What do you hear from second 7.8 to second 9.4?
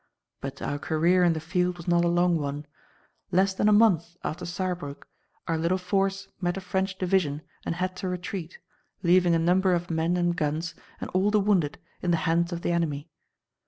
to retreat, leaving a